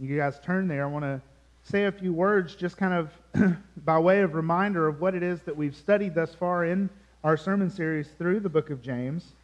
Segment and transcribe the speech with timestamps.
[0.00, 0.84] You guys turn there.
[0.84, 1.20] I want to
[1.62, 5.42] say a few words just kind of by way of reminder of what it is
[5.42, 6.88] that we've studied thus far in
[7.22, 9.34] our sermon series through the book of James.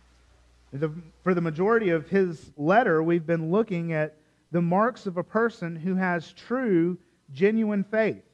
[0.72, 0.90] The,
[1.22, 4.16] for the majority of his letter, we've been looking at
[4.50, 6.96] the marks of a person who has true,
[7.34, 8.25] genuine faith.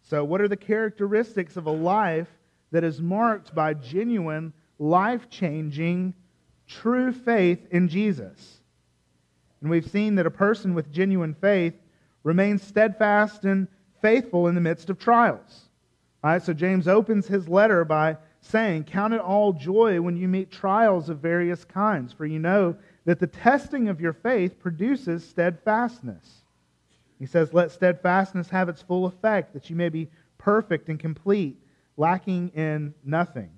[0.00, 2.28] So, what are the characteristics of a life
[2.70, 6.14] that is marked by genuine, life changing,
[6.66, 8.57] true faith in Jesus?
[9.60, 11.74] And we've seen that a person with genuine faith
[12.22, 13.68] remains steadfast and
[14.00, 15.68] faithful in the midst of trials.
[16.22, 20.28] All right, so James opens his letter by saying, Count it all joy when you
[20.28, 25.26] meet trials of various kinds, for you know that the testing of your faith produces
[25.28, 26.42] steadfastness.
[27.18, 31.56] He says, Let steadfastness have its full effect, that you may be perfect and complete,
[31.96, 33.50] lacking in nothing.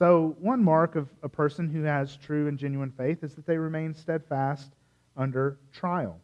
[0.00, 3.58] So, one mark of a person who has true and genuine faith is that they
[3.58, 4.72] remain steadfast
[5.14, 6.18] under trial.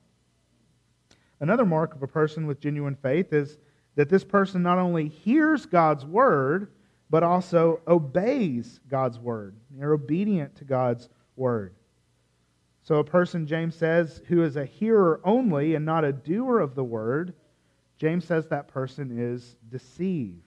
[1.40, 3.58] Another mark of a person with genuine faith is
[3.94, 6.72] that this person not only hears God's word,
[7.10, 9.54] but also obeys God's word.
[9.70, 11.74] They're obedient to God's word.
[12.82, 16.74] So, a person, James says, who is a hearer only and not a doer of
[16.74, 17.34] the word,
[17.98, 20.40] James says that person is deceived,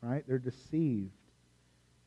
[0.00, 0.22] right?
[0.28, 1.10] They're deceived.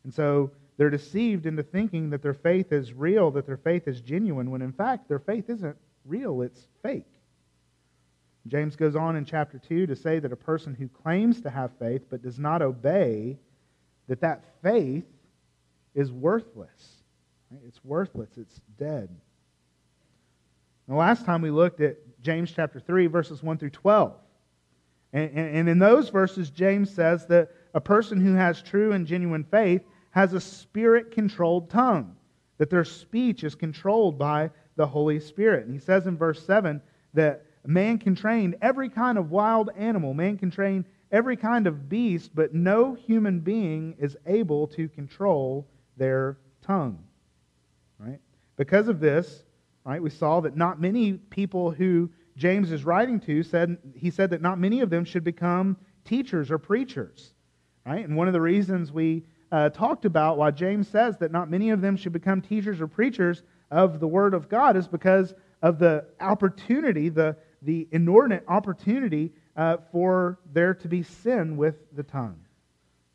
[0.04, 0.52] And so
[0.82, 4.64] they're deceived into thinking that their faith is real, that their faith is genuine, when
[4.64, 7.06] in fact their faith isn't real, it's fake.
[8.48, 11.70] James goes on in chapter 2 to say that a person who claims to have
[11.78, 13.38] faith but does not obey,
[14.08, 15.06] that that faith
[15.94, 17.04] is worthless.
[17.68, 19.16] It's worthless, it's dead.
[20.88, 24.16] The last time we looked at James chapter 3, verses 1 through 12.
[25.14, 29.06] And, and, and in those verses, James says that a person who has true and
[29.06, 32.16] genuine faith has a spirit controlled tongue,
[32.58, 35.66] that their speech is controlled by the Holy Spirit.
[35.66, 36.82] And he says in verse 7
[37.14, 41.90] that man can train every kind of wild animal, man can train every kind of
[41.90, 47.04] beast, but no human being is able to control their tongue.
[48.00, 48.20] Right?
[48.58, 49.44] Because of this,
[49.84, 54.30] right, we saw that not many people who James is writing to said he said
[54.30, 57.34] that not many of them should become teachers or preachers.
[57.86, 58.08] Right?
[58.08, 61.72] And one of the reasons we uh, talked about why James says that not many
[61.72, 65.78] of them should become teachers or preachers of the Word of God is because of
[65.80, 72.40] the opportunity, the, the inordinate opportunity uh, for there to be sin with the tongue.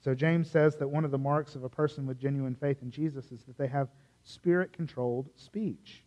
[0.05, 2.91] So James says that one of the marks of a person with genuine faith in
[2.91, 3.89] Jesus is that they have
[4.23, 6.05] spirit controlled speech.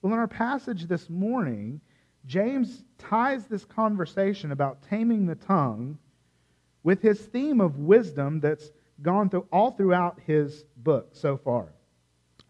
[0.00, 1.80] Well, in our passage this morning,
[2.24, 5.98] James ties this conversation about taming the tongue
[6.82, 8.70] with his theme of wisdom that's
[9.02, 11.72] gone through all throughout his book so far.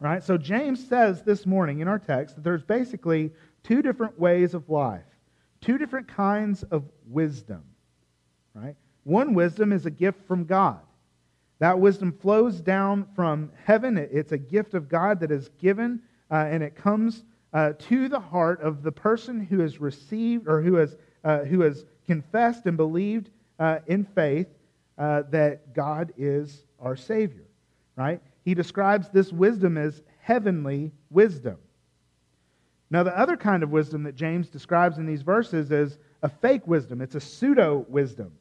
[0.01, 0.23] Right?
[0.23, 3.33] So James says this morning in our text that there's basically
[3.65, 5.03] two different ways of life,
[5.61, 7.65] two different kinds of wisdom.
[8.55, 8.77] Right?
[9.05, 10.81] One wisdom is a gift from God.
[11.59, 13.97] That wisdom flows down from heaven.
[13.99, 18.21] It's a gift of God that is given, uh, and it comes uh, to the
[18.21, 22.77] heart of the person who has received or who has, uh, who has confessed and
[22.77, 24.47] believed uh, in faith
[24.99, 27.47] uh, that God is our Savior,
[27.97, 28.21] right?
[28.45, 31.57] He describes this wisdom as heavenly wisdom.
[32.91, 36.67] Now, the other kind of wisdom that James describes in these verses is a fake
[36.67, 37.01] wisdom.
[37.01, 38.33] It's a pseudo wisdom,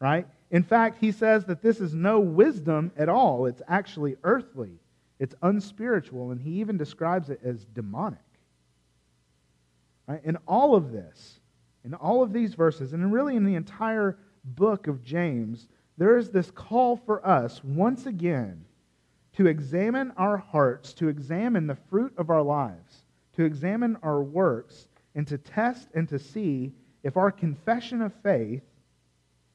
[0.00, 0.26] right?
[0.50, 3.46] In fact, he says that this is no wisdom at all.
[3.46, 4.72] It's actually earthly,
[5.18, 8.18] it's unspiritual, and he even describes it as demonic.
[10.06, 10.24] Right?
[10.24, 11.38] In all of this,
[11.84, 16.30] in all of these verses, and really in the entire book of James, there is
[16.30, 18.64] this call for us once again
[19.34, 23.04] to examine our hearts, to examine the fruit of our lives,
[23.34, 26.72] to examine our works, and to test and to see
[27.02, 28.62] if our confession of faith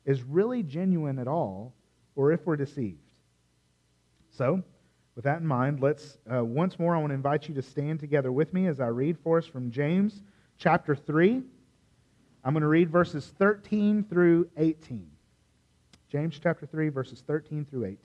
[0.05, 1.73] is really genuine at all
[2.15, 2.99] or if we're deceived.
[4.31, 4.61] So,
[5.15, 7.99] with that in mind, let's uh, once more, I want to invite you to stand
[7.99, 10.23] together with me as I read for us from James
[10.57, 11.41] chapter 3.
[12.43, 15.12] I'm going to read verses 13 through 18.
[16.13, 17.97] James chapter 3, verses 13 through 18.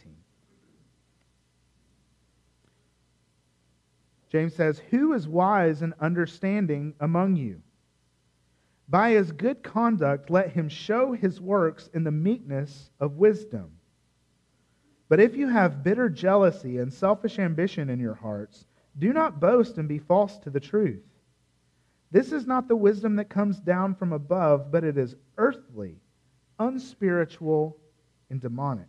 [4.31, 7.60] James says, Who is wise and understanding among you?
[8.88, 13.72] By his good conduct, let him show his works in the meekness of wisdom.
[15.11, 18.64] But if you have bitter jealousy and selfish ambition in your hearts,
[18.99, 21.04] do not boast and be false to the truth.
[22.11, 26.00] This is not the wisdom that comes down from above, but it is earthly,
[26.58, 27.76] unspiritual,
[28.30, 28.86] and demonic.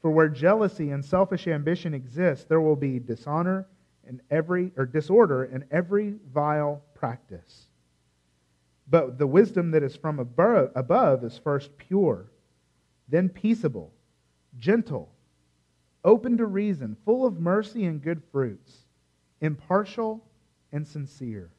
[0.00, 3.66] For where jealousy and selfish ambition exist, there will be dishonor
[4.06, 7.68] and every or disorder and every vile practice.
[8.88, 12.26] But the wisdom that is from above is first pure,
[13.08, 13.92] then peaceable,
[14.58, 15.10] gentle,
[16.04, 18.84] open to reason, full of mercy and good fruits,
[19.40, 20.22] impartial
[20.70, 21.50] and sincere.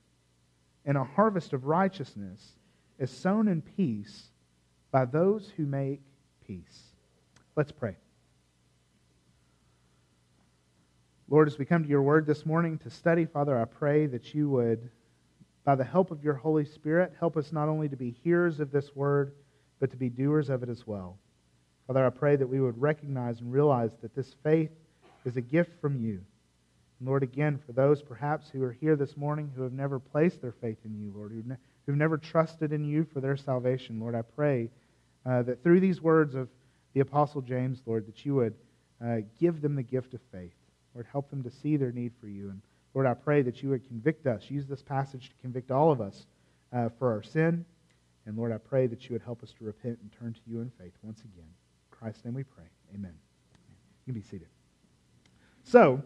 [0.86, 2.60] And a harvest of righteousness
[3.00, 4.30] is sown in peace
[4.92, 6.02] by those who make
[6.48, 6.94] peace.
[7.56, 7.96] Let's pray.
[11.28, 14.36] Lord, as we come to your word this morning to study, Father, I pray that
[14.36, 14.92] you would,
[15.64, 18.72] by the help of your Holy Spirit, help us not only to be hearers of
[18.72, 19.34] this word,
[19.80, 21.18] but to be doers of it as well.
[21.88, 24.72] Father, I pray that we would recognize and realize that this faith
[25.26, 26.22] is a gift from you.
[27.00, 30.42] And Lord, again, for those perhaps who are here this morning who have never placed
[30.42, 34.00] their faith in you, Lord, who've, ne- who've never trusted in you for their salvation,
[34.00, 34.70] Lord, I pray
[35.26, 36.50] uh, that through these words of
[36.94, 38.56] the Apostle James, Lord, that you would
[39.04, 40.54] uh, give them the gift of faith.
[40.94, 42.50] Lord, help them to see their need for you.
[42.50, 42.62] And
[42.94, 46.00] Lord, I pray that you would convict us, use this passage to convict all of
[46.00, 46.26] us
[46.72, 47.66] uh, for our sin.
[48.26, 50.62] And Lord, I pray that you would help us to repent and turn to you
[50.62, 51.46] in faith once again.
[51.46, 52.64] In Christ's name we pray.
[52.94, 53.14] Amen.
[54.06, 54.48] You can be seated.
[55.64, 56.02] So,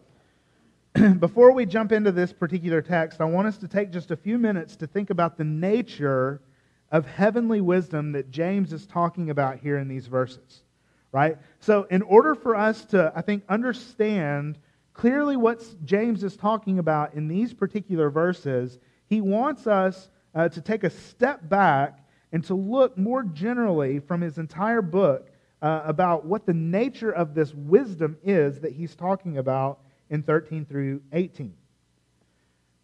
[1.20, 4.38] before we jump into this particular text, I want us to take just a few
[4.38, 6.42] minutes to think about the nature
[6.92, 10.64] of heavenly wisdom that James is talking about here in these verses.
[11.12, 11.38] Right?
[11.60, 14.60] So, in order for us to, I think, understand
[14.94, 18.78] clearly what James is talking about in these particular verses,
[19.08, 22.00] he wants us uh, to take a step back
[22.32, 25.32] and to look more generally from his entire book
[25.62, 30.66] uh, about what the nature of this wisdom is that he's talking about in 13
[30.66, 31.54] through 18.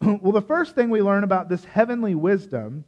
[0.00, 2.84] well, the first thing we learn about this heavenly wisdom,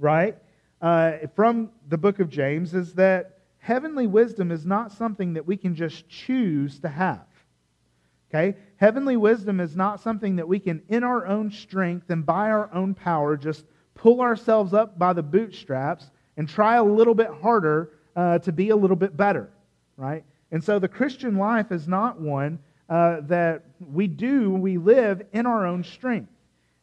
[0.00, 0.36] right,
[0.80, 5.56] uh, from the book of James is that heavenly wisdom is not something that we
[5.56, 7.26] can just choose to have.
[8.30, 8.56] Okay?
[8.76, 12.72] Heavenly wisdom is not something that we can, in our own strength and by our
[12.72, 13.64] own power, just
[13.94, 18.70] pull ourselves up by the bootstraps and try a little bit harder uh, to be
[18.70, 19.50] a little bit better,
[19.96, 20.24] right?
[20.52, 22.58] And so the Christian life is not one
[22.88, 26.32] uh, that we do, we live in our own strength.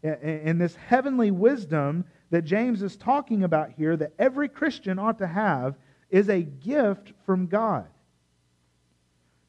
[0.03, 5.27] And this heavenly wisdom that James is talking about here, that every Christian ought to
[5.27, 5.75] have,
[6.09, 7.87] is a gift from God.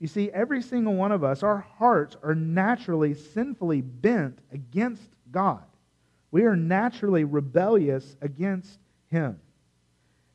[0.00, 5.64] You see, every single one of us, our hearts are naturally sinfully bent against God.
[6.30, 8.78] We are naturally rebellious against
[9.10, 9.40] Him.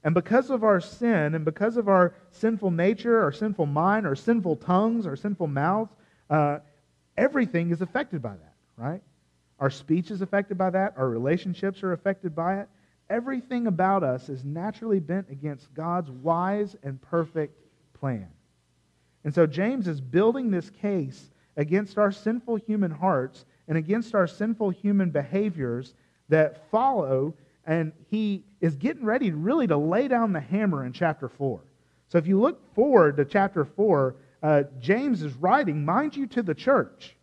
[0.03, 4.15] And because of our sin and because of our sinful nature, our sinful mind, our
[4.15, 5.93] sinful tongues, our sinful mouths,
[6.29, 6.59] uh,
[7.15, 9.01] everything is affected by that, right?
[9.63, 10.95] Our speech is affected by that.
[10.97, 12.67] Our relationships are affected by it.
[13.09, 17.57] Everything about us is naturally bent against God's wise and perfect
[17.93, 18.27] plan.
[19.23, 24.27] And so James is building this case against our sinful human hearts and against our
[24.27, 25.93] sinful human behaviors
[26.27, 27.33] that follow,
[27.65, 31.61] and he is getting ready really to lay down the hammer in chapter 4.
[32.09, 36.43] So if you look forward to chapter 4, uh, James is writing, mind you, to
[36.43, 37.15] the church.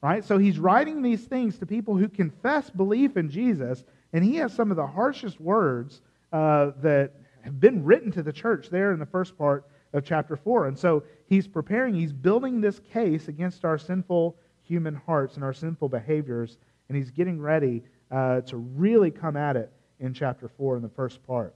[0.00, 0.24] Right?
[0.24, 4.52] So he's writing these things to people who confess belief in Jesus, and he has
[4.52, 6.02] some of the harshest words
[6.32, 10.36] uh, that have been written to the church there in the first part of chapter
[10.36, 10.68] 4.
[10.68, 15.52] And so he's preparing, he's building this case against our sinful human hearts and our
[15.52, 16.58] sinful behaviors,
[16.88, 20.88] and he's getting ready uh, to really come at it in chapter 4 in the
[20.88, 21.54] first part.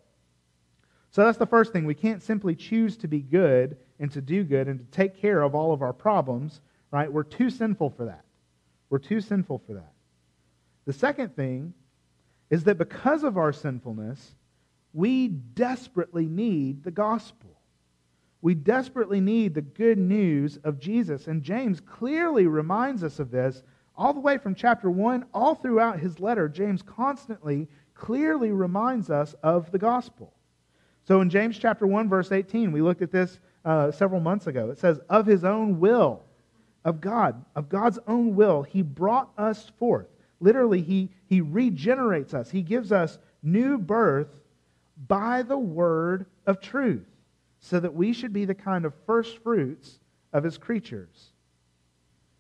[1.11, 1.85] So that's the first thing.
[1.85, 5.43] We can't simply choose to be good and to do good and to take care
[5.43, 7.13] of all of our problems, right?
[7.13, 8.25] We're too sinful for that.
[8.93, 9.95] We're too sinful for that.
[10.85, 11.73] The second thing
[12.51, 14.35] is that because of our sinfulness,
[14.93, 17.59] we desperately need the gospel.
[18.43, 21.27] We desperately need the good news of Jesus.
[21.27, 23.63] And James clearly reminds us of this
[23.97, 26.47] all the way from chapter 1, all throughout his letter.
[26.47, 30.35] James constantly, clearly reminds us of the gospel.
[31.05, 34.69] So in James chapter 1, verse 18, we looked at this uh, several months ago.
[34.69, 36.25] It says, Of his own will,
[36.85, 40.09] of God, of God's own will, he brought us forth.
[40.41, 44.29] Literally, he, he regenerates us, he gives us new birth
[45.09, 47.07] by the word of truth
[47.61, 50.01] so that we should be the kind of first fruits
[50.33, 51.31] of his creatures.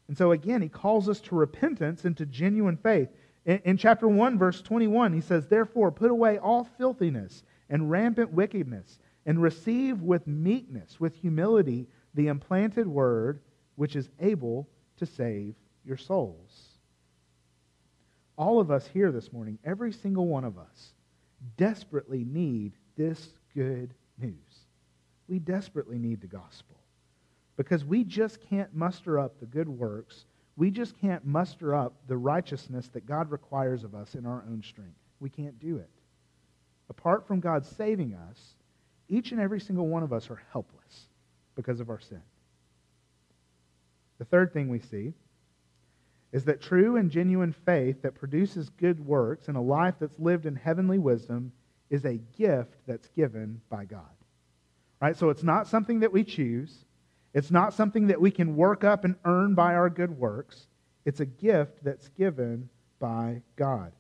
[0.09, 3.09] And so, again, he calls us to repentance and to genuine faith.
[3.47, 8.33] In, in, chapter 1, verse 21, he says, Therefore, put away all filthiness and rampant
[8.33, 13.41] wickedness, and receive with meekness, with humility, the implanted word
[13.76, 16.69] which is able to save your souls.
[18.37, 20.95] All of us here this morning, every single one of us,
[21.57, 24.37] desperately need this good news
[25.29, 26.76] we desperately need the gospel
[27.57, 30.26] because we just can't muster up the good works
[30.57, 34.62] we just can't muster up the righteousness that God requires of us in our own
[34.62, 34.99] strength.
[35.21, 35.88] We can't do it.
[36.91, 38.55] Apart from God saving us,
[39.09, 41.09] each and every single one of us are helpless
[41.55, 42.23] because of our sin.
[44.23, 45.14] The third thing we see
[46.31, 50.47] is that true and genuine faith that produces good works and a life that's lived
[50.47, 51.50] in heavenly wisdom
[51.91, 54.14] is a gift that's given by God.
[55.00, 55.17] Right?
[55.17, 56.85] So it's not something that we choose.
[57.35, 60.69] It's not something that we can work up and earn by our good works.
[61.05, 62.69] It's a gift that's given
[63.00, 63.91] by God.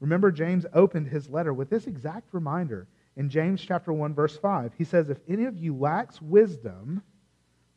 [0.00, 4.72] Remember, James opened his letter with this exact reminder in James chapter 1, verse 5.
[4.78, 7.02] He says, If any of you lacks wisdom,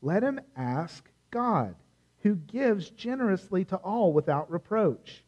[0.02, 1.76] let him ask God,
[2.22, 5.22] who gives generously to all without reproach,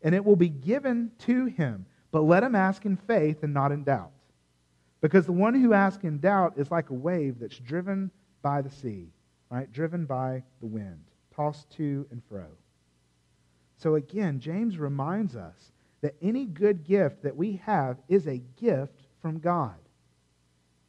[0.00, 1.86] and it will be given to him.
[2.12, 4.12] But let him ask in faith and not in doubt.
[5.00, 8.70] Because the one who asks in doubt is like a wave that's driven by the
[8.70, 9.08] sea,
[9.50, 9.70] right?
[9.72, 11.02] Driven by the wind,
[11.34, 12.46] tossed to and fro.
[13.76, 19.02] So again, James reminds us that any good gift that we have is a gift
[19.20, 19.74] from God.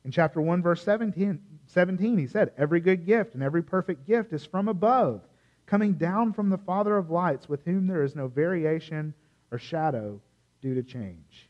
[0.06, 1.40] In chapter 1, verse 17,
[1.72, 5.22] 17, he said, Every good gift and every perfect gift is from above,
[5.66, 9.14] coming down from the Father of lights, with whom there is no variation
[9.52, 10.20] or shadow
[10.62, 11.50] due to change.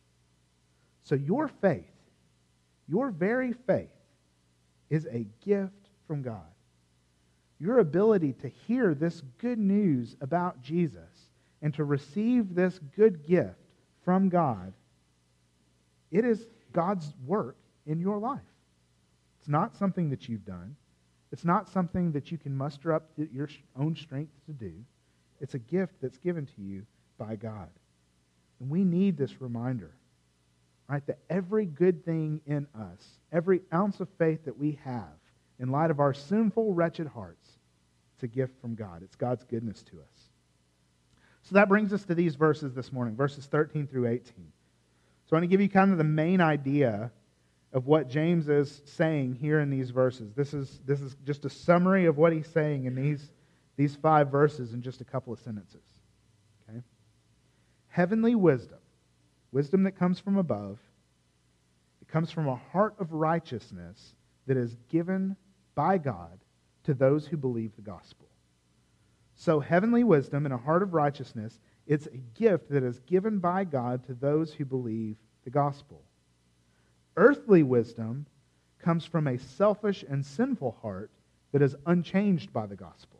[1.03, 1.85] So your faith,
[2.87, 3.89] your very faith,
[4.89, 6.41] is a gift from God.
[7.59, 11.29] Your ability to hear this good news about Jesus
[11.61, 13.55] and to receive this good gift
[14.03, 14.73] from God,
[16.11, 18.41] it is God's work in your life.
[19.41, 20.75] It's not something that you've done.
[21.31, 24.71] It's not something that you can muster up your own strength to do.
[25.39, 26.85] It's a gift that's given to you
[27.17, 27.69] by God.
[28.59, 29.95] And we need this reminder,
[30.87, 35.17] right, that every good thing in us, every ounce of faith that we have,
[35.57, 37.49] in light of our sinful, wretched hearts,
[38.13, 39.01] it's a gift from God.
[39.01, 40.29] It's God's goodness to us.
[41.41, 44.21] So that brings us to these verses this morning, verses 13 through 18.
[45.25, 47.11] So I want to give you kind of the main idea
[47.73, 50.33] of what James is saying here in these verses.
[50.33, 53.31] This is, this is just a summary of what he's saying in these,
[53.77, 55.83] these five verses in just a couple of sentences.
[56.69, 56.81] Okay?
[57.87, 58.79] Heavenly wisdom,
[59.51, 60.79] wisdom that comes from above,
[62.01, 64.15] it comes from a heart of righteousness
[64.47, 65.37] that is given
[65.75, 66.39] by God
[66.83, 68.27] to those who believe the gospel.
[69.35, 73.63] So, heavenly wisdom and a heart of righteousness, it's a gift that is given by
[73.63, 76.03] God to those who believe the gospel.
[77.17, 78.25] Earthly wisdom
[78.79, 81.11] comes from a selfish and sinful heart
[81.51, 83.19] that is unchanged by the gospel.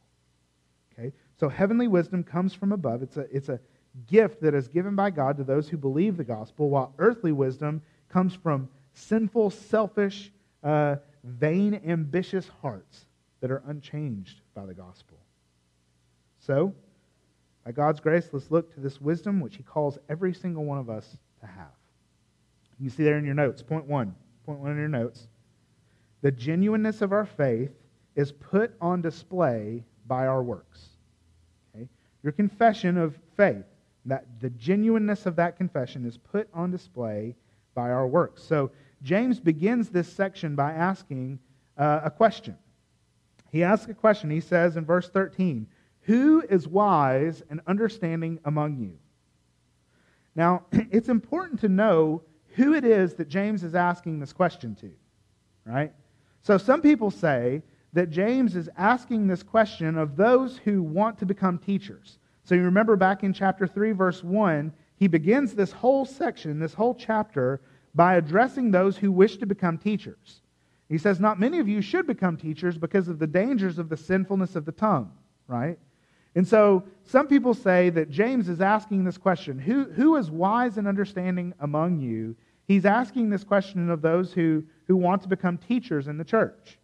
[0.93, 1.11] Okay?
[1.39, 3.03] So, heavenly wisdom comes from above.
[3.03, 3.59] It's a, it's a
[4.07, 7.81] gift that is given by God to those who believe the gospel, while earthly wisdom
[8.09, 10.31] comes from sinful, selfish,
[10.63, 13.05] uh, vain, ambitious hearts
[13.41, 15.17] that are unchanged by the gospel.
[16.39, 16.73] So,
[17.65, 20.89] by God's grace, let's look to this wisdom which He calls every single one of
[20.89, 21.80] us to have.
[22.81, 23.61] You see there in your notes.
[23.61, 24.15] Point one.
[24.45, 25.27] Point one in your notes.
[26.21, 27.71] The genuineness of our faith
[28.15, 30.89] is put on display by our works.
[31.75, 31.87] Okay?
[32.23, 33.65] Your confession of faith,
[34.05, 37.35] that the genuineness of that confession is put on display
[37.75, 38.43] by our works.
[38.43, 38.71] So
[39.03, 41.39] James begins this section by asking
[41.77, 42.57] uh, a question.
[43.51, 44.29] He asks a question.
[44.31, 45.67] He says in verse 13,
[46.01, 48.97] Who is wise and understanding among you?
[50.35, 52.23] Now, it's important to know
[52.55, 54.91] who it is that James is asking this question to,
[55.65, 55.93] right?
[56.41, 57.61] So some people say
[57.93, 62.19] that James is asking this question of those who want to become teachers.
[62.43, 66.73] So you remember back in chapter 3, verse 1, he begins this whole section, this
[66.73, 67.61] whole chapter,
[67.93, 70.41] by addressing those who wish to become teachers.
[70.89, 73.97] He says, Not many of you should become teachers because of the dangers of the
[73.97, 75.11] sinfulness of the tongue,
[75.47, 75.77] right?
[76.35, 80.77] And so some people say that James is asking this question who, who is wise
[80.77, 82.35] and understanding among you?
[82.67, 86.77] He's asking this question of those who, who want to become teachers in the church.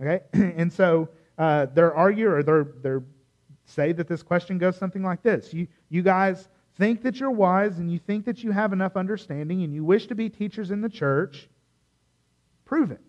[0.00, 0.20] Okay?
[0.56, 3.02] And so uh, they're argue or they're
[3.70, 5.54] say that this question goes something like this.
[5.54, 9.62] You, you guys think that you're wise and you think that you have enough understanding
[9.62, 11.48] and you wish to be teachers in the church,
[12.64, 13.00] prove it.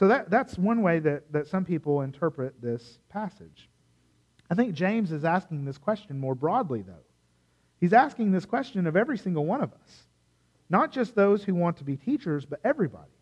[0.00, 3.68] So that, that's one way that, that some people interpret this passage.
[4.50, 7.04] I think James is asking this question more broadly, though.
[7.82, 10.04] He's asking this question of every single one of us,
[10.70, 13.12] not just those who want to be teachers, but everybody.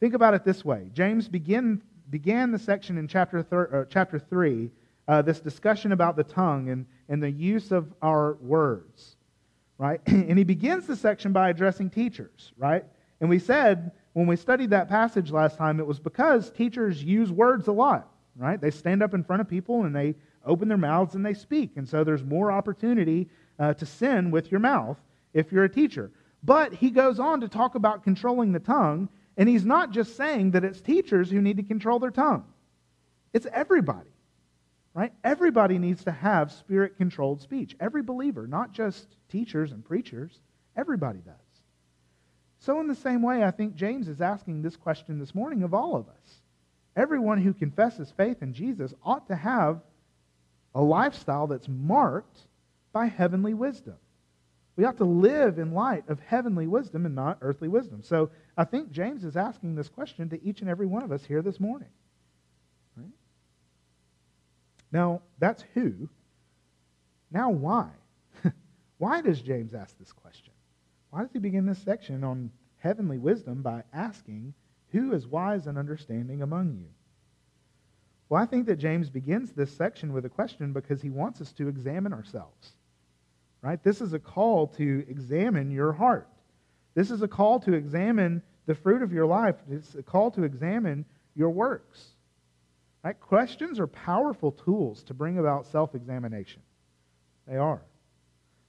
[0.00, 4.18] Think about it this way James begin, began the section in chapter, thir, uh, chapter
[4.18, 4.72] 3
[5.06, 9.14] uh, this discussion about the tongue and, and the use of our words,
[9.78, 10.00] right?
[10.06, 12.84] and he begins the section by addressing teachers, right?
[13.20, 17.30] And we said when we studied that passage last time, it was because teachers use
[17.30, 18.58] words a lot, right?
[18.58, 20.14] They stand up in front of people and they
[20.46, 21.72] open their mouths and they speak.
[21.76, 24.96] And so there's more opportunity uh, to sin with your mouth
[25.34, 26.10] if you're a teacher.
[26.42, 30.52] But he goes on to talk about controlling the tongue, and he's not just saying
[30.52, 32.44] that it's teachers who need to control their tongue,
[33.34, 34.08] it's everybody.
[34.94, 35.12] Right?
[35.24, 37.76] Everybody needs to have spirit controlled speech.
[37.80, 40.40] Every believer, not just teachers and preachers,
[40.74, 41.45] everybody does.
[42.66, 45.72] So, in the same way, I think James is asking this question this morning of
[45.72, 46.40] all of us.
[46.96, 49.80] Everyone who confesses faith in Jesus ought to have
[50.74, 52.40] a lifestyle that's marked
[52.92, 53.94] by heavenly wisdom.
[54.74, 58.02] We ought to live in light of heavenly wisdom and not earthly wisdom.
[58.02, 61.24] So I think James is asking this question to each and every one of us
[61.24, 61.90] here this morning.
[62.96, 63.06] Right?
[64.90, 66.08] Now, that's who.
[67.30, 67.90] Now, why?
[68.98, 70.52] why does James ask this question?
[71.16, 74.52] Why does he begin this section on heavenly wisdom by asking,
[74.90, 76.90] Who is wise and understanding among you?
[78.28, 81.52] Well, I think that James begins this section with a question because he wants us
[81.54, 82.72] to examine ourselves.
[83.62, 83.82] Right?
[83.82, 86.28] This is a call to examine your heart.
[86.94, 89.56] This is a call to examine the fruit of your life.
[89.70, 92.10] It's a call to examine your works.
[93.02, 93.18] Right?
[93.18, 96.60] Questions are powerful tools to bring about self examination.
[97.48, 97.80] They are.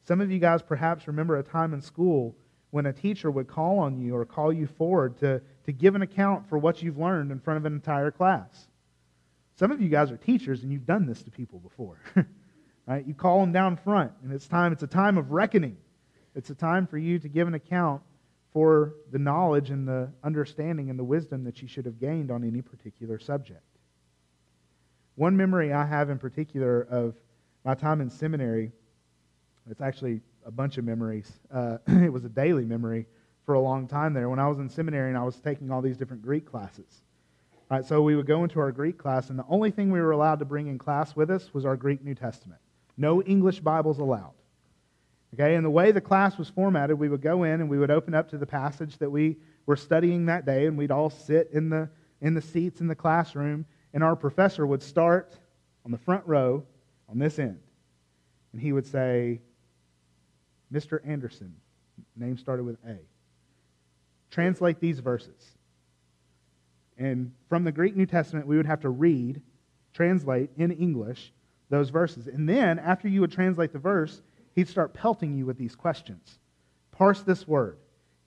[0.07, 2.37] Some of you guys perhaps remember a time in school
[2.69, 6.01] when a teacher would call on you or call you forward to, to give an
[6.01, 8.67] account for what you've learned in front of an entire class.
[9.55, 11.99] Some of you guys are teachers and you've done this to people before.
[12.87, 13.05] right?
[13.05, 15.75] You call them down front, and it's time, it's a time of reckoning.
[16.35, 18.01] It's a time for you to give an account
[18.53, 22.45] for the knowledge and the understanding and the wisdom that you should have gained on
[22.45, 23.61] any particular subject.
[25.15, 27.15] One memory I have in particular of
[27.65, 28.71] my time in seminary,
[29.69, 31.31] it's actually a bunch of memories.
[31.51, 33.05] Uh, it was a daily memory
[33.45, 34.29] for a long time there.
[34.29, 37.01] When I was in seminary and I was taking all these different Greek classes.
[37.69, 39.99] All right, so we would go into our Greek class, and the only thing we
[39.99, 42.61] were allowed to bring in class with us was our Greek New Testament.
[42.95, 44.31] No English Bibles allowed.
[45.33, 47.91] Okay, and the way the class was formatted, we would go in and we would
[47.91, 51.49] open up to the passage that we were studying that day, and we'd all sit
[51.51, 51.89] in the,
[52.21, 55.37] in the seats in the classroom, and our professor would start
[55.83, 56.63] on the front row
[57.09, 57.59] on this end.
[58.53, 59.41] And he would say,
[60.73, 60.99] Mr.
[61.07, 61.55] Anderson,
[62.15, 62.97] name started with A,
[64.29, 65.57] translate these verses.
[66.97, 69.41] And from the Greek New Testament, we would have to read,
[69.93, 71.31] translate in English
[71.69, 72.27] those verses.
[72.27, 74.21] And then, after you would translate the verse,
[74.55, 76.39] he'd start pelting you with these questions.
[76.91, 77.77] Parse this word.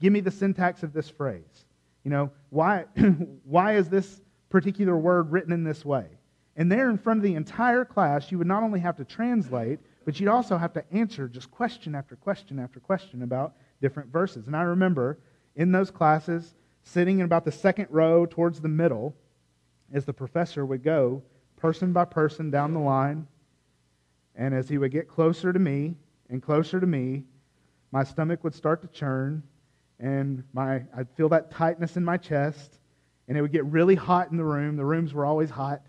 [0.01, 1.65] Give me the syntax of this phrase.
[2.05, 2.85] You know, why,
[3.45, 6.07] why is this particular word written in this way?
[6.57, 9.81] And there, in front of the entire class, you would not only have to translate,
[10.05, 14.47] but you'd also have to answer just question after question after question about different verses.
[14.47, 15.19] And I remember
[15.57, 19.15] in those classes, sitting in about the second row towards the middle,
[19.93, 21.23] as the professor would go
[21.57, 23.27] person by person down the line.
[24.35, 25.97] And as he would get closer to me
[26.31, 27.25] and closer to me,
[27.93, 29.43] my stomach would start to churn,
[29.99, 32.79] and my, I'd feel that tightness in my chest,
[33.29, 34.77] and it would get really hot in the room.
[34.77, 35.83] The rooms were always hot,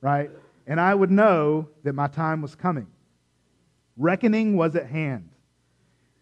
[0.00, 0.30] right?
[0.66, 2.86] And I would know that my time was coming.
[3.98, 5.28] Reckoning was at hand.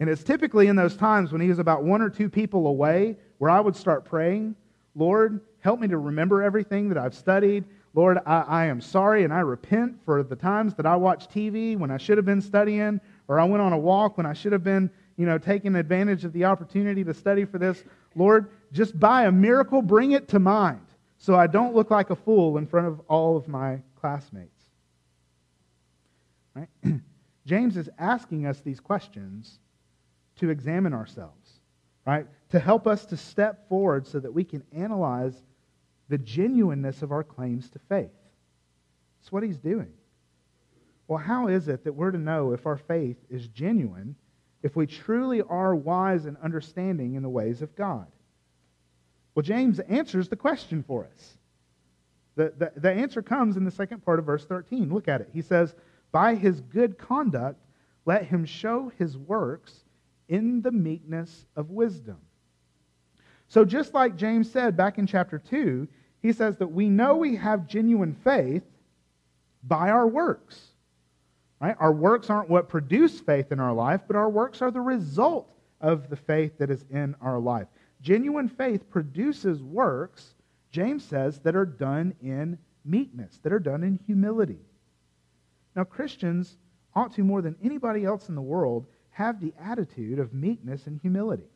[0.01, 3.17] And it's typically in those times when he was about one or two people away
[3.39, 4.57] where I would start praying,
[4.95, 7.65] Lord, help me to remember everything that I've studied.
[7.95, 11.79] Lord, I, I, am sorry and I repent for the times that I watched TV
[11.79, 14.53] when I should have been studying, or I went on a walk when I should
[14.53, 17.85] have been, you know, taking advantage of the opportunity to study for this.
[18.15, 20.87] Lord, just by a miracle, bring it to mind
[21.19, 24.51] so I don't look like a fool in front of all of my classmates.
[26.55, 26.69] Right?
[27.47, 29.61] James is asking us these questions
[30.37, 31.61] to examine ourselves,
[32.05, 32.27] right?
[32.51, 35.43] To help us to step forward so that we can analyze
[36.09, 38.11] the genuineness of our claims to faith.
[39.19, 39.93] That's what he's doing.
[41.09, 44.17] Well, how is it that we're to know if our faith is genuine
[44.63, 48.07] if we truly are wise and understanding in the ways of God?
[49.35, 51.37] Well, James answers the question for us.
[52.35, 54.93] The, the, the answer comes in the second part of verse 13.
[54.93, 55.31] Look at it.
[55.33, 55.75] He says,
[56.13, 57.61] By his good conduct,
[58.05, 59.85] let him show his works
[60.29, 62.19] in the meekness of wisdom.
[63.49, 65.87] So, just like James said back in chapter 2,
[66.21, 68.65] he says that we know we have genuine faith
[69.63, 70.73] by our works.
[71.61, 71.77] Right?
[71.79, 75.51] Our works aren't what produce faith in our life, but our works are the result
[75.81, 77.69] of the faith that is in our life.
[78.01, 80.35] Genuine faith produces works,
[80.71, 84.61] James says, that are done in meekness, that are done in humility.
[85.77, 86.57] Now, Christians
[86.95, 90.99] ought to, more than anybody else in the world, have the attitude of meekness and
[91.01, 91.51] humility.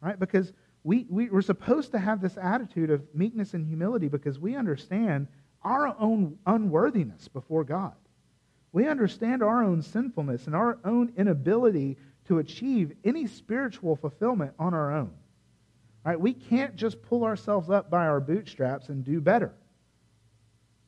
[0.00, 0.18] Right?
[0.18, 0.52] Because
[0.84, 5.26] we, we, we're supposed to have this attitude of meekness and humility because we understand
[5.62, 7.94] our own unworthiness before God.
[8.72, 11.96] We understand our own sinfulness and our own inability
[12.28, 15.10] to achieve any spiritual fulfillment on our own.
[16.04, 16.20] Right?
[16.20, 19.52] We can't just pull ourselves up by our bootstraps and do better.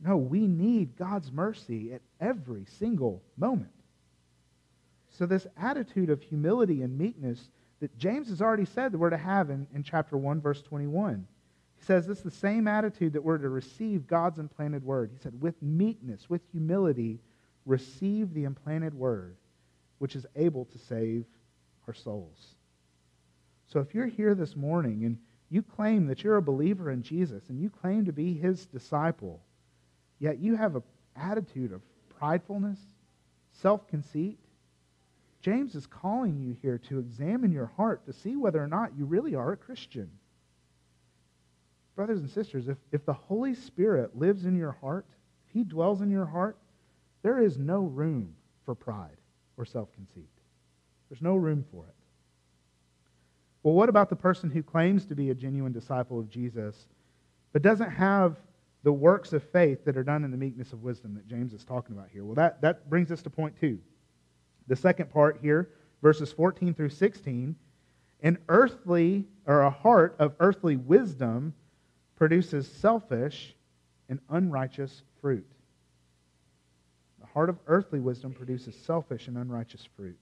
[0.00, 3.72] No, we need God's mercy at every single moment.
[5.10, 9.16] So, this attitude of humility and meekness that James has already said that we're to
[9.16, 11.26] have in, in chapter 1, verse 21.
[11.78, 15.10] He says this is the same attitude that we're to receive God's implanted word.
[15.12, 17.20] He said, with meekness, with humility,
[17.66, 19.36] receive the implanted word,
[19.98, 21.24] which is able to save
[21.86, 22.54] our souls.
[23.66, 25.18] So if you're here this morning and
[25.50, 29.40] you claim that you're a believer in Jesus and you claim to be his disciple,
[30.18, 30.82] yet you have an
[31.16, 31.82] attitude of
[32.20, 32.78] pridefulness,
[33.52, 34.38] self conceit,
[35.40, 39.04] James is calling you here to examine your heart to see whether or not you
[39.04, 40.10] really are a Christian.
[41.94, 45.06] Brothers and sisters, if, if the Holy Spirit lives in your heart,
[45.46, 46.56] if he dwells in your heart,
[47.22, 49.16] there is no room for pride
[49.56, 50.28] or self conceit.
[51.08, 51.94] There's no room for it.
[53.62, 56.86] Well, what about the person who claims to be a genuine disciple of Jesus,
[57.52, 58.36] but doesn't have
[58.82, 61.64] the works of faith that are done in the meekness of wisdom that James is
[61.64, 62.24] talking about here?
[62.24, 63.78] Well, that, that brings us to point two.
[64.66, 65.70] The second part here,
[66.02, 67.56] verses 14 through 16,
[68.22, 71.54] an earthly or a heart of earthly wisdom
[72.16, 73.54] produces selfish
[74.08, 75.46] and unrighteous fruit.
[77.20, 80.18] The heart of earthly wisdom produces selfish and unrighteous fruit.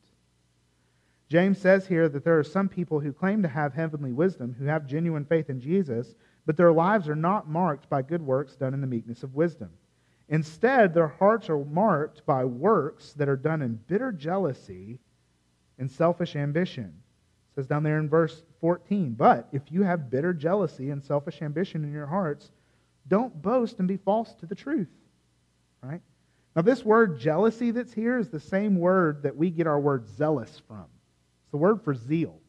[1.29, 4.67] James says here that there are some people who claim to have heavenly wisdom, who
[4.67, 6.15] have genuine faith in Jesus,
[6.47, 9.71] but their lives are not marked by good works done in the meekness of wisdom.
[10.29, 14.99] Instead, their hearts are marked by works that are done in bitter jealousy
[15.79, 16.85] and selfish ambition.
[16.85, 21.43] It says down there in verse 14, But if you have bitter jealousy and selfish
[21.43, 22.51] ambition in your hearts,
[23.09, 24.91] don't boast and be false to the truth.
[25.83, 26.01] Right?
[26.57, 30.09] Now, this word jealousy that's here is the same word that we get our word
[30.09, 30.87] zealous from.
[31.43, 32.41] It's the word for zeal.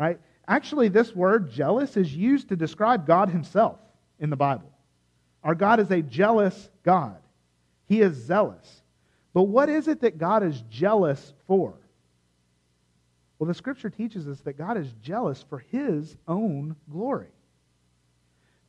[0.00, 0.18] Right?
[0.48, 3.78] Actually, this word jealous is used to describe God himself
[4.18, 4.70] in the Bible.
[5.44, 7.18] Our God is a jealous God.
[7.86, 8.82] He is zealous.
[9.34, 11.74] But what is it that God is jealous for?
[13.38, 17.28] Well, the scripture teaches us that God is jealous for his own glory.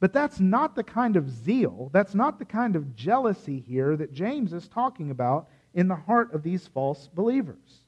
[0.02, 4.13] But that's not the kind of zeal, that's not the kind of jealousy here that
[4.13, 7.84] James is talking about in the heart of these false believers.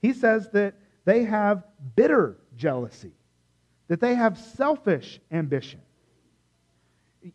[0.00, 1.64] He says that they have
[1.96, 3.12] bitter jealousy,
[3.88, 5.80] that they have selfish ambition.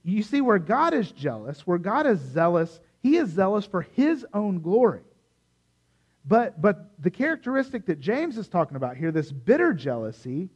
[0.04, 4.26] You see, where God is jealous, where God is zealous, he is zealous for his
[4.34, 5.02] own glory.
[6.26, 10.50] But, but the characteristic that James is talking about here, this bitter jealousy,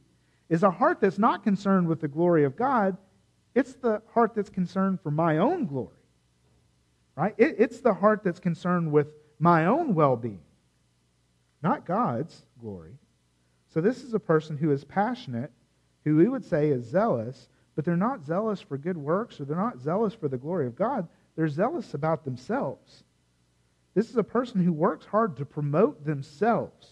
[0.48, 2.96] is a heart that's not concerned with the glory of God.
[3.54, 5.92] It's the heart that's concerned for my own glory.
[7.16, 7.34] Right?
[7.36, 10.40] It, it's the heart that's concerned with my own well being,
[11.62, 12.92] not God's glory.
[13.68, 15.52] So, this is a person who is passionate,
[16.04, 19.56] who we would say is zealous but they're not zealous for good works or they're
[19.56, 21.06] not zealous for the glory of God.
[21.36, 23.04] They're zealous about themselves.
[23.94, 26.88] This is a person who works hard to promote themselves,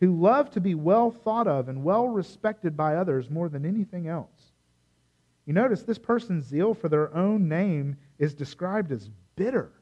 [0.00, 4.06] who love to be well thought of and well respected by others more than anything
[4.06, 4.52] else.
[5.46, 9.72] You notice this person's zeal for their own name is described as bitter,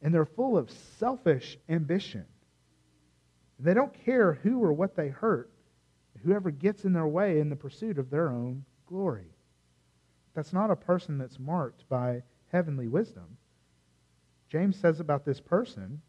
[0.00, 2.24] and they're full of selfish ambition.
[3.58, 5.50] They don't care who or what they hurt,
[6.24, 9.30] whoever gets in their way in the pursuit of their own glory.
[10.34, 13.38] That's not a person that's marked by heavenly wisdom.
[14.48, 16.00] James says about this person,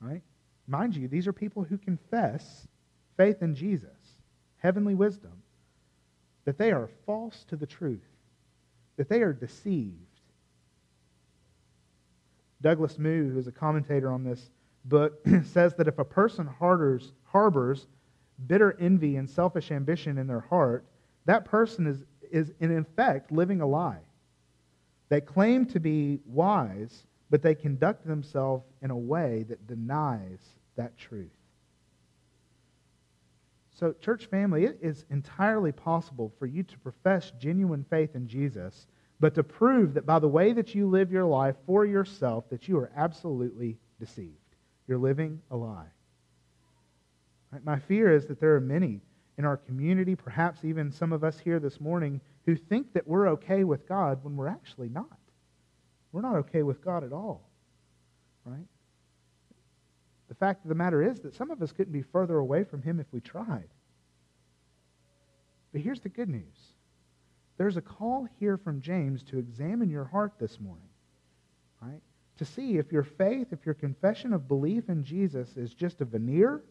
[0.00, 0.22] right?
[0.66, 2.66] Mind you, these are people who confess
[3.16, 4.18] faith in Jesus,
[4.58, 5.42] heavenly wisdom,
[6.44, 8.08] that they are false to the truth,
[8.96, 9.96] that they are deceived.
[12.62, 14.50] Douglas Moo, who is a commentator on this
[14.84, 17.86] book, says that if a person harbors, harbors
[18.46, 20.84] bitter envy and selfish ambition in their heart,
[21.26, 24.00] that person is, is in effect living a lie.
[25.08, 30.40] They claim to be wise, but they conduct themselves in a way that denies
[30.76, 31.30] that truth.
[33.80, 38.86] So, church family, it is entirely possible for you to profess genuine faith in Jesus,
[39.20, 42.68] but to prove that by the way that you live your life for yourself, that
[42.68, 44.39] you are absolutely deceived.
[44.90, 45.86] You're living a lie.
[47.62, 49.00] My fear is that there are many
[49.38, 53.28] in our community, perhaps even some of us here this morning, who think that we're
[53.28, 55.16] okay with God when we're actually not.
[56.10, 57.48] We're not okay with God at all.
[58.44, 58.66] Right?
[60.26, 62.82] The fact of the matter is that some of us couldn't be further away from
[62.82, 63.68] Him if we tried.
[65.70, 66.72] But here's the good news
[67.58, 70.88] there's a call here from James to examine your heart this morning,
[71.80, 72.02] right?
[72.40, 76.06] To see if your faith, if your confession of belief in Jesus is just a
[76.06, 76.62] veneer,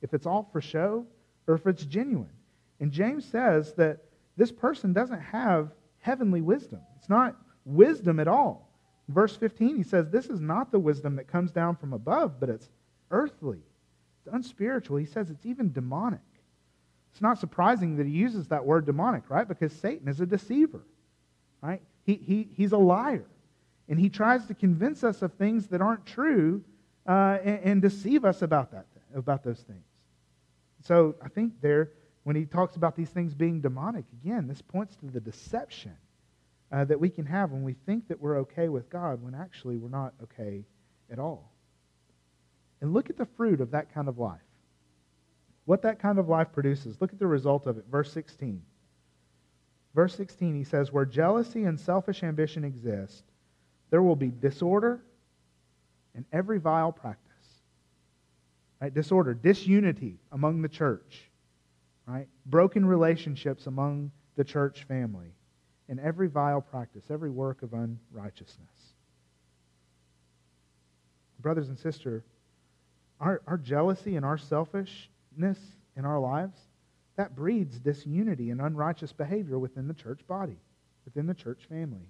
[0.00, 1.04] if it's all for show,
[1.48, 2.30] or if it's genuine.
[2.78, 3.98] And James says that
[4.36, 6.78] this person doesn't have heavenly wisdom.
[6.96, 8.70] It's not wisdom at all.
[9.08, 12.48] verse 15, he says, This is not the wisdom that comes down from above, but
[12.48, 12.68] it's
[13.10, 13.58] earthly,
[14.20, 14.98] it's unspiritual.
[14.98, 16.20] He says it's even demonic.
[17.10, 19.48] It's not surprising that he uses that word demonic, right?
[19.48, 20.82] Because Satan is a deceiver,
[21.60, 21.82] right?
[22.06, 23.26] He, he, he's a liar.
[23.88, 26.62] And he tries to convince us of things that aren't true
[27.06, 29.84] uh, and, and, deceive us about, that, about those things.
[30.82, 31.92] So I think there,
[32.24, 35.96] when he talks about these things being demonic, again, this points to the deception
[36.70, 39.78] uh, that we can have when we think that we're okay with God when actually
[39.78, 40.66] we're not okay
[41.10, 41.50] at all.
[42.82, 44.40] And look at the fruit of that kind of life
[45.68, 46.98] what that kind of life produces.
[46.98, 47.84] Look at the result of it.
[47.90, 48.62] Verse 16.
[49.94, 53.22] Verse 16, he says, Where jealousy and selfish ambition exist,
[53.90, 55.00] there will be disorder
[56.14, 57.24] and every vile practice.
[58.80, 58.92] Right?
[58.92, 61.22] Disorder, disunity among the church.
[62.06, 62.28] Right?
[62.46, 65.32] Broken relationships among the church family.
[65.88, 68.68] And every vile practice, every work of unrighteousness.
[71.40, 72.24] Brothers and sisters,
[73.20, 75.58] our, our jealousy and our selfishness
[75.96, 76.58] in our lives,
[77.16, 80.56] that breeds disunity and unrighteous behavior within the church body,
[81.04, 82.06] within the church family.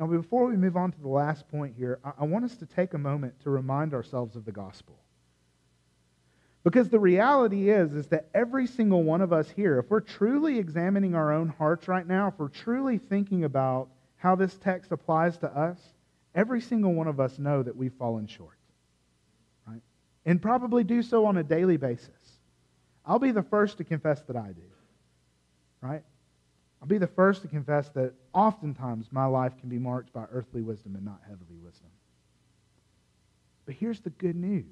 [0.00, 2.94] Now, before we move on to the last point here, I want us to take
[2.94, 4.98] a moment to remind ourselves of the gospel.
[6.64, 10.58] Because the reality is, is that every single one of us here, if we're truly
[10.58, 15.36] examining our own hearts right now, if we're truly thinking about how this text applies
[15.38, 15.78] to us,
[16.34, 18.56] every single one of us know that we've fallen short
[19.66, 19.82] Right?
[20.24, 22.38] and probably do so on a daily basis.
[23.04, 24.62] I'll be the first to confess that I do.
[25.82, 26.02] Right?
[26.80, 30.62] I'll be the first to confess that oftentimes my life can be marked by earthly
[30.62, 31.90] wisdom and not heavenly wisdom.
[33.66, 34.64] But here's the good news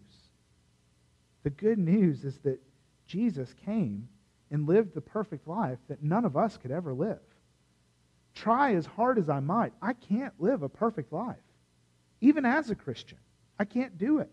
[1.45, 2.61] the good news is that
[3.07, 4.09] Jesus came
[4.51, 7.21] and lived the perfect life that none of us could ever live.
[8.35, 11.37] Try as hard as I might, I can't live a perfect life.
[12.21, 13.19] Even as a Christian,
[13.59, 14.31] I can't do it.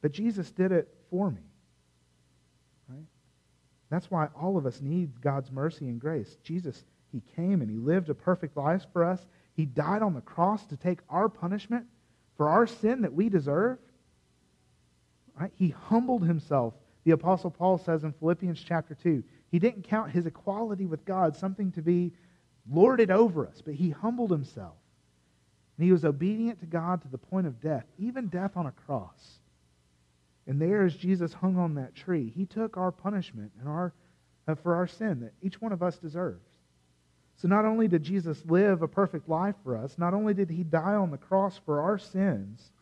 [0.00, 1.47] But Jesus did it for me.
[3.90, 6.36] That's why all of us need God's mercy and grace.
[6.42, 9.26] Jesus, He came and He lived a perfect life for us.
[9.54, 11.86] He died on the cross to take our punishment
[12.36, 13.78] for our sin that we deserve.
[15.38, 15.52] Right?
[15.54, 16.74] He humbled Himself.
[17.04, 21.36] The Apostle Paul says in Philippians chapter 2, He didn't count His equality with God
[21.36, 22.12] something to be
[22.70, 24.76] lorded over us, but He humbled Himself.
[25.76, 28.72] And He was obedient to God to the point of death, even death on a
[28.72, 29.38] cross.
[30.48, 33.92] And there, as Jesus hung on that tree, he took our punishment and our,
[34.48, 36.48] uh, for our sin that each one of us deserves.
[37.36, 40.64] So not only did Jesus live a perfect life for us, not only did he
[40.64, 42.72] die on the cross for our sins,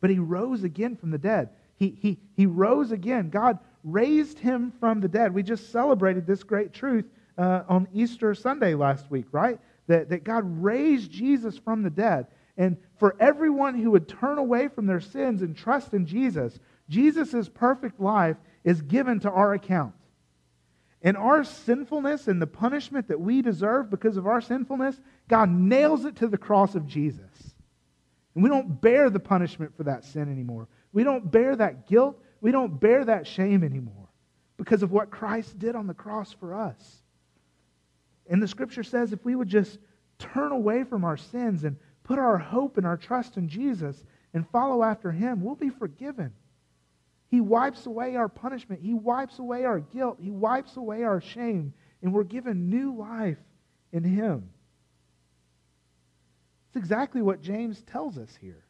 [0.00, 1.48] but he rose again from the dead.
[1.76, 3.30] He, he, he rose again.
[3.30, 5.32] God raised him from the dead.
[5.32, 7.06] We just celebrated this great truth
[7.38, 9.58] uh, on Easter Sunday last week, right?
[9.86, 12.26] That, that God raised Jesus from the dead.
[12.58, 16.58] And for everyone who would turn away from their sins and trust in Jesus,
[16.90, 19.94] Jesus' perfect life is given to our account.
[21.02, 26.04] And our sinfulness and the punishment that we deserve because of our sinfulness, God nails
[26.04, 27.54] it to the cross of Jesus.
[28.34, 30.68] And we don't bear the punishment for that sin anymore.
[30.92, 32.22] We don't bear that guilt.
[32.42, 34.08] We don't bear that shame anymore
[34.58, 37.02] because of what Christ did on the cross for us.
[38.28, 39.78] And the scripture says if we would just
[40.18, 44.48] turn away from our sins and put our hope and our trust in Jesus and
[44.50, 46.32] follow after him, we'll be forgiven.
[47.30, 48.82] He wipes away our punishment.
[48.82, 50.18] He wipes away our guilt.
[50.20, 51.72] He wipes away our shame.
[52.02, 53.38] And we're given new life
[53.92, 54.50] in Him.
[56.68, 58.64] It's exactly what James tells us here.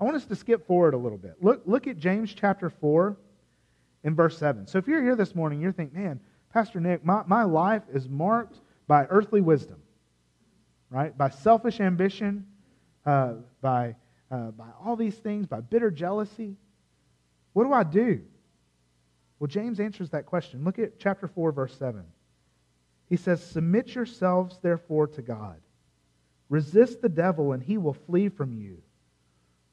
[0.00, 1.36] I want us to skip forward a little bit.
[1.40, 3.16] Look, look at James chapter 4
[4.04, 4.66] and verse 7.
[4.68, 6.20] So if you're here this morning, you're thinking, man,
[6.52, 9.82] Pastor Nick, my, my life is marked by earthly wisdom,
[10.90, 11.16] right?
[11.16, 12.46] By selfish ambition,
[13.04, 13.96] uh, by,
[14.30, 16.56] uh, by all these things, by bitter jealousy.
[17.58, 18.20] What do I do?
[19.40, 20.62] Well, James answers that question.
[20.62, 22.04] Look at chapter 4, verse 7.
[23.08, 25.56] He says, Submit yourselves, therefore, to God.
[26.48, 28.80] Resist the devil, and he will flee from you.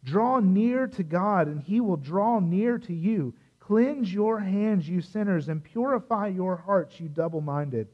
[0.04, 3.36] Draw near to God, and he will draw near to you.
[3.60, 7.88] Cleanse your hands, you sinners, and purify your hearts, you double minded.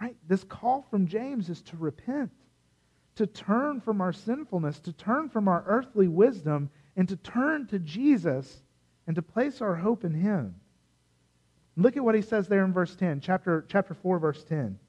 [0.00, 0.16] Right?
[0.26, 2.32] This call from James is to repent,
[3.16, 7.78] to turn from our sinfulness, to turn from our earthly wisdom, and to turn to
[7.78, 8.60] Jesus
[9.06, 10.56] and to place our hope in Him.
[11.76, 14.80] Look at what he says there in verse 10, chapter, chapter 4, verse 10.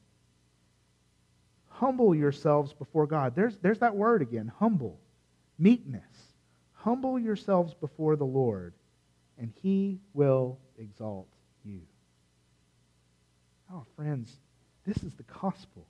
[1.68, 3.36] Humble yourselves before God.
[3.36, 5.00] There's, there's that word again humble,
[5.60, 6.02] meekness.
[6.74, 8.74] Humble yourselves before the Lord,
[9.38, 11.28] and he will exalt
[11.64, 11.82] you.
[13.72, 14.36] Oh, friends,
[14.84, 15.86] this is the gospel.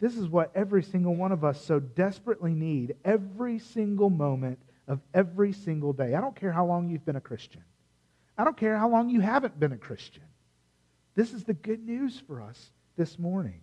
[0.00, 5.00] This is what every single one of us so desperately need every single moment of
[5.14, 6.14] every single day.
[6.14, 7.62] I don't care how long you've been a Christian.
[8.36, 10.24] I don't care how long you haven't been a Christian.
[11.14, 13.60] This is the good news for us this morning.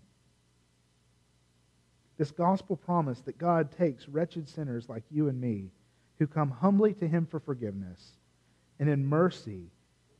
[2.18, 5.72] This gospel promise that God takes wretched sinners like you and me
[6.20, 8.18] who come humbly to him for forgiveness,
[8.78, 9.72] and in mercy,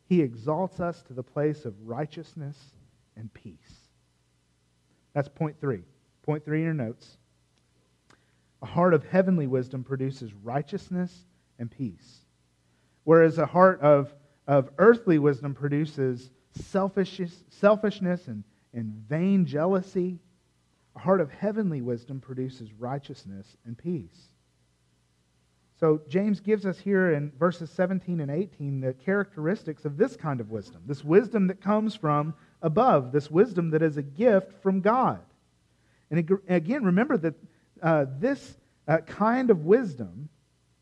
[0.08, 2.58] he exalts us to the place of righteousness
[3.16, 3.90] and peace.
[5.14, 5.84] That's point three.
[6.24, 7.18] Point three in your notes.
[8.62, 11.26] A heart of heavenly wisdom produces righteousness
[11.58, 12.26] and peace,
[13.04, 14.13] whereas a heart of,
[14.48, 18.43] of earthly wisdom produces selfishness, selfishness and,
[18.74, 20.19] and vain jealousy.
[20.95, 24.30] A heart of heavenly wisdom produces righteousness and peace.
[25.80, 30.41] So, James gives us here in verses 17 and 18 the characteristics of this kind
[30.41, 34.82] of wisdom, this wisdom that comes from above, this wisdom that is a gift from
[34.82, 35.22] God.
[36.12, 37.36] And again, remember that
[37.82, 40.30] uh, this uh, kind of wisdom,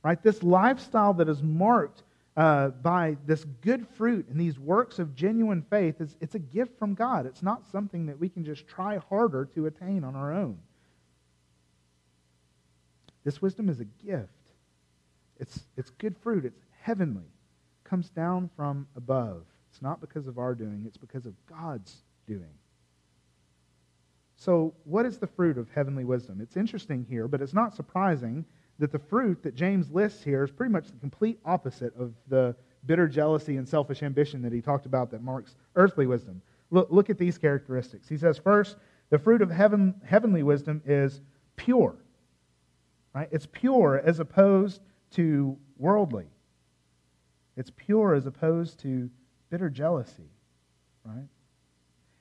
[0.03, 2.03] right, this lifestyle that is marked
[2.35, 6.77] uh, by this good fruit and these works of genuine faith, is, it's a gift
[6.77, 7.25] from God.
[7.25, 10.59] It's not something that we can just try harder to attain on our own.
[13.23, 14.29] This wisdom is a gift.
[15.39, 16.45] It's, it's good fruit.
[16.45, 17.25] It's heavenly.
[17.25, 19.43] It comes down from above.
[19.71, 22.53] It's not because of our doing, it's because of God's doing.
[24.37, 26.39] So, what is the fruit of heavenly wisdom?
[26.41, 28.45] It's interesting here, but it's not surprising
[28.77, 32.55] that the fruit that James lists here is pretty much the complete opposite of the
[32.85, 36.39] bitter jealousy and selfish ambition that he talked about that marks earthly wisdom.
[36.69, 38.07] Look, look at these characteristics.
[38.07, 38.77] He says, first,
[39.09, 41.19] the fruit of heaven, heavenly wisdom is
[41.55, 41.95] pure.
[43.15, 43.29] Right?
[43.31, 46.27] It's pure as opposed to worldly.
[47.55, 49.09] It's pure as opposed to
[49.49, 50.29] bitter jealousy,
[51.03, 51.27] right?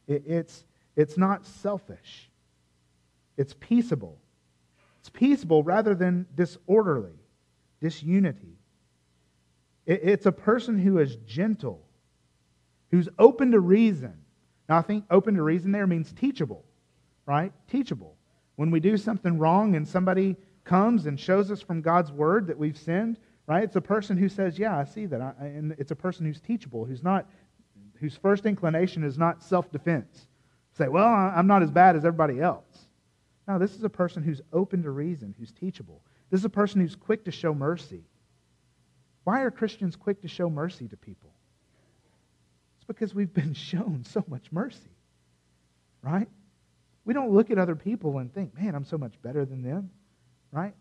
[0.07, 0.65] It, it's,
[0.97, 2.31] it's not selfish.
[3.37, 4.19] It's peaceable.
[5.01, 7.21] It's peaceable rather than disorderly,
[7.81, 8.59] disunity.
[9.87, 11.87] It's a person who is gentle,
[12.91, 14.15] who's open to reason.
[14.69, 16.65] Now, I think open to reason there means teachable,
[17.25, 17.53] right?
[17.69, 18.17] Teachable.
[18.57, 22.59] When we do something wrong and somebody comes and shows us from God's word that
[22.59, 23.63] we've sinned, right?
[23.63, 26.85] It's a person who says, "Yeah, I see that," and it's a person who's teachable,
[26.85, 27.31] who's not,
[28.01, 30.27] whose first inclination is not self-defense.
[30.77, 32.89] Say, "Well, I'm not as bad as everybody else."
[33.49, 36.03] No, this is a person who's open to reason, who's teachable.
[36.31, 38.05] This is a person who's quick to show mercy.
[39.25, 41.33] Why are Christians quick to show mercy to people?
[42.77, 44.97] It's because we've been shown so much mercy,
[46.03, 46.29] right?
[47.05, 49.91] We don't look at other people and think, man, I'm so much better than them
[50.57, 50.75] right?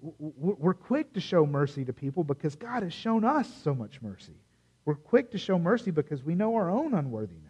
[0.00, 4.36] We're quick to show mercy to people because God has shown us so much mercy.
[4.84, 7.47] We're quick to show mercy because we know our own unworthiness.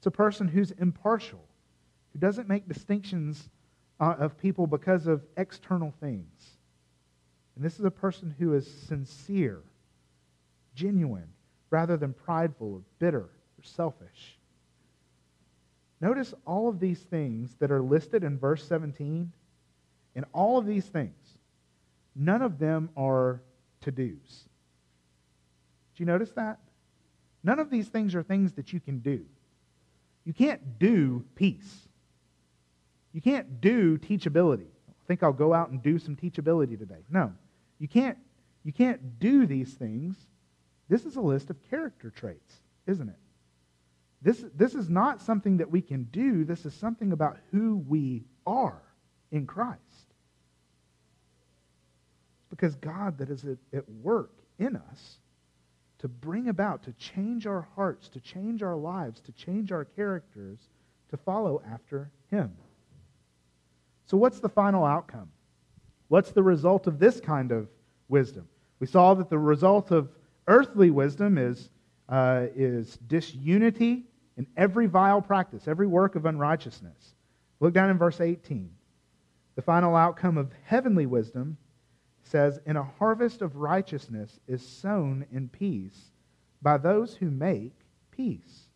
[0.00, 1.44] It's a person who's impartial,
[2.14, 3.50] who doesn't make distinctions
[4.00, 6.56] uh, of people because of external things.
[7.54, 9.60] And this is a person who is sincere,
[10.74, 11.28] genuine,
[11.68, 14.38] rather than prideful or bitter or selfish.
[16.00, 19.30] Notice all of these things that are listed in verse 17
[20.16, 21.36] and all of these things,
[22.16, 23.42] none of them are
[23.82, 24.48] to dos.
[25.92, 26.58] Did you notice that?
[27.44, 29.26] None of these things are things that you can do.
[30.24, 31.88] You can't do peace.
[33.12, 34.68] You can't do teachability.
[34.88, 37.02] I think I'll go out and do some teachability today.
[37.10, 37.32] No.
[37.78, 38.18] You can't
[38.62, 40.16] you can't do these things.
[40.88, 42.54] This is a list of character traits,
[42.86, 43.18] isn't it?
[44.22, 46.44] This, this is not something that we can do.
[46.44, 48.82] This is something about who we are
[49.30, 49.78] in Christ
[52.50, 55.18] because God that is at work in us
[56.00, 60.58] to bring about, to change our hearts, to change our lives, to change our characters,
[61.10, 62.52] to follow after Him.
[64.06, 65.30] So, what's the final outcome?
[66.08, 67.68] What's the result of this kind of
[68.08, 68.48] wisdom?
[68.80, 70.08] We saw that the result of
[70.48, 71.68] earthly wisdom is,
[72.08, 74.04] uh, is disunity
[74.38, 77.14] in every vile practice, every work of unrighteousness.
[77.60, 78.70] Look down in verse 18.
[79.54, 81.58] The final outcome of heavenly wisdom
[82.30, 86.12] says, And a harvest of righteousness is sown in peace
[86.62, 87.74] by those who make
[88.10, 88.68] peace.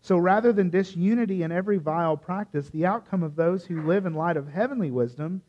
[0.00, 4.14] So rather than disunity in every vile practice, the outcome of those who live in
[4.14, 5.42] light of heavenly wisdom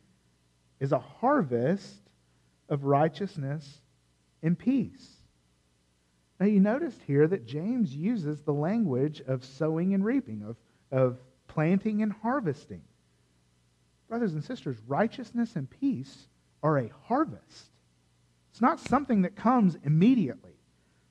[0.79, 2.01] is a harvest
[2.69, 3.81] of righteousness
[4.41, 5.17] and peace.
[6.39, 10.57] Now, you noticed here that James uses the language of sowing and reaping, of,
[10.91, 12.81] of planting and harvesting.
[14.07, 16.27] Brothers and sisters, righteousness and peace
[16.63, 17.71] are a harvest.
[18.51, 20.53] It's not something that comes immediately,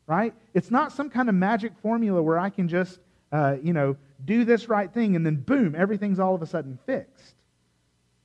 [0.07, 0.34] right?
[0.55, 2.99] It's not some kind of magic formula where I can just,
[3.32, 6.78] uh, you know, do this right thing and then boom, everything's all of a sudden
[6.86, 7.34] fixed.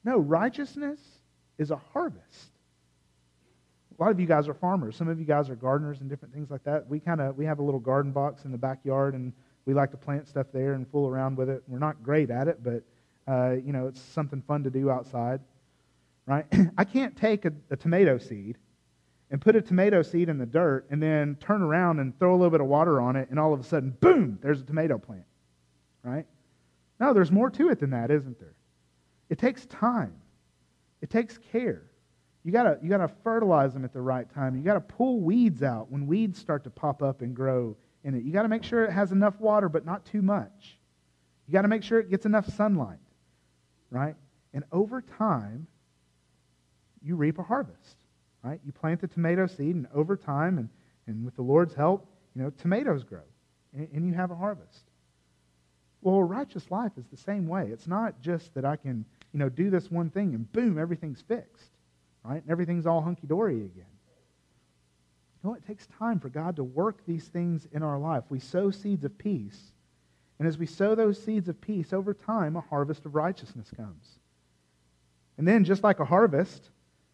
[0.03, 0.99] No, righteousness
[1.57, 2.51] is a harvest
[4.01, 4.95] a lot of you guys are farmers.
[4.95, 6.89] Some of you guys are gardeners and different things like that.
[6.89, 9.31] We kind of we have a little garden box in the backyard, and
[9.67, 11.61] we like to plant stuff there and fool around with it.
[11.67, 12.81] We're not great at it, but
[13.31, 15.39] uh, you know it's something fun to do outside,
[16.31, 16.45] right?
[16.77, 18.57] I can't take a, a tomato seed
[19.29, 22.37] and put a tomato seed in the dirt and then turn around and throw a
[22.37, 24.97] little bit of water on it, and all of a sudden, boom, there's a tomato
[24.97, 25.25] plant,
[26.03, 26.25] right?
[26.99, 28.55] No, there's more to it than that, isn't there?
[29.29, 30.13] It takes time.
[31.01, 31.83] It takes care.
[32.43, 34.55] You gotta, you gotta fertilize them at the right time.
[34.55, 38.23] You gotta pull weeds out when weeds start to pop up and grow in it.
[38.23, 40.77] You gotta make sure it has enough water, but not too much.
[41.47, 42.99] You gotta make sure it gets enough sunlight,
[43.89, 44.15] right?
[44.53, 45.67] And over time,
[47.03, 47.97] you reap a harvest,
[48.43, 48.59] right?
[48.65, 50.69] You plant the tomato seed, and over time, and,
[51.07, 53.21] and with the Lord's help, you know, tomatoes grow,
[53.73, 54.83] and, and you have a harvest.
[56.01, 57.69] Well, a righteous life is the same way.
[57.71, 61.21] It's not just that I can, you know, do this one thing and boom, everything's
[61.21, 61.71] fixed
[62.23, 62.41] right?
[62.41, 63.85] And everything's all hunky dory again.
[65.43, 68.23] No, it takes time for God to work these things in our life.
[68.29, 69.59] We sow seeds of peace,
[70.37, 74.19] and as we sow those seeds of peace, over time, a harvest of righteousness comes.
[75.37, 76.69] And then, just like a harvest,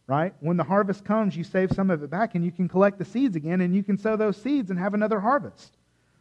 [0.07, 0.33] right?
[0.39, 3.05] When the harvest comes, you save some of it back and you can collect the
[3.05, 5.75] seeds again and you can sow those seeds and have another harvest,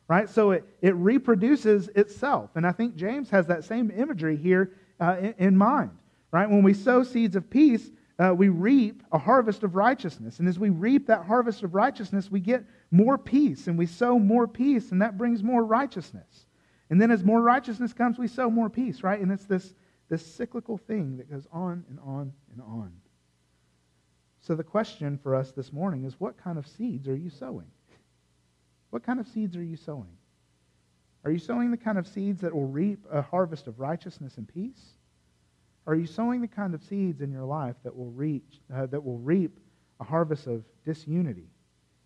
[0.09, 0.28] right?
[0.28, 2.51] So it, it reproduces itself.
[2.57, 5.93] And I think James has that same imagery here uh, in, in mind,
[6.32, 6.51] right?
[6.51, 10.41] When we sow seeds of peace, uh, we reap a harvest of righteousness.
[10.41, 14.18] And as we reap that harvest of righteousness, we get more peace and we sow
[14.18, 16.47] more peace, and that brings more righteousness.
[16.91, 19.20] And then as more righteousness comes, we sow more peace, right?
[19.20, 19.74] And it's this,
[20.09, 22.93] this cyclical thing that goes on and on and on.
[24.47, 27.66] So the question for us this morning is what kind of seeds are you sowing?
[28.90, 30.16] What kind of seeds are you sowing?
[31.24, 34.47] Are you sowing the kind of seeds that will reap a harvest of righteousness and
[34.47, 34.92] peace?
[35.88, 39.05] Are you sowing the kind of seeds in your life that will, reach, uh, that
[39.05, 39.59] will reap
[39.99, 41.51] a harvest of disunity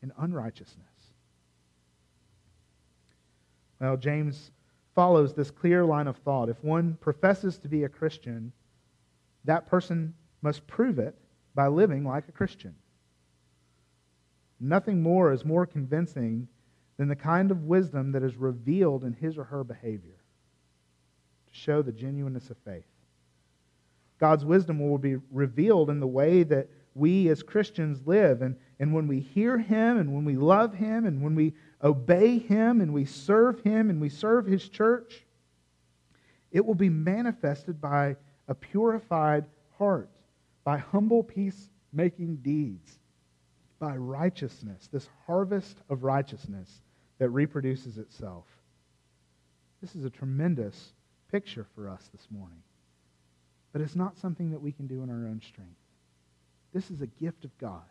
[0.00, 0.86] and unrighteousness?
[3.82, 4.50] Well, James
[4.94, 6.48] follows this clear line of thought.
[6.48, 8.50] If one professes to be a Christian,
[9.44, 11.14] that person must prove it
[11.60, 12.74] by living like a Christian.
[14.58, 16.48] Nothing more is more convincing
[16.96, 20.16] than the kind of wisdom that is revealed in his or her behavior
[21.46, 22.86] to show the genuineness of faith.
[24.18, 28.40] God's wisdom will be revealed in the way that we as Christians live.
[28.40, 31.52] And, and when we hear Him and when we love Him and when we
[31.84, 35.26] obey Him and we serve Him and we serve His church,
[36.52, 38.16] it will be manifested by
[38.48, 39.44] a purified
[39.76, 40.19] heart,
[40.64, 42.98] by humble peacemaking deeds,
[43.78, 46.82] by righteousness, this harvest of righteousness
[47.18, 48.44] that reproduces itself.
[49.80, 50.92] This is a tremendous
[51.30, 52.62] picture for us this morning.
[53.72, 55.70] But it's not something that we can do in our own strength.
[56.72, 57.82] This is a gift of God.